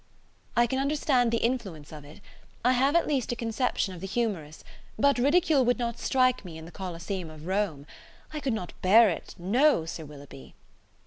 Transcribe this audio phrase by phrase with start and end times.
[0.57, 2.21] "I can understand the influence of it:
[2.65, 4.63] I have at least a conception of the humourous,
[4.97, 7.85] but ridicule would not strike me in the Coliseum of Rome.
[8.33, 10.55] I could not bear it, no, Sir Willoughby!"